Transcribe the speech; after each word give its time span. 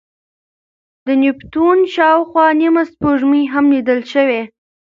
د 1.05 1.07
نیپتون 1.21 1.77
شاوخوا 1.93 2.45
نیمه 2.59 2.83
سپوږمۍ 2.91 3.43
هم 3.53 3.65
لیدل 3.73 3.99
شوې. 4.13 4.41